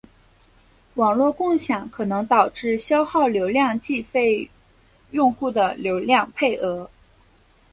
[0.95, 4.49] 网络共享可能导致消耗流量计费
[5.11, 6.89] 用户的流量配额。